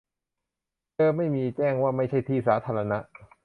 [0.95, 2.97] เดิมไม่มี แจ้งว่าไม่ใช่ที่สาธารณะ